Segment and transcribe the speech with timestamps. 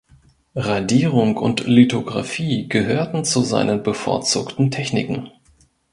[0.55, 5.29] Radierung und Lithografie gehörten zu seinen bevorzugten Techniken.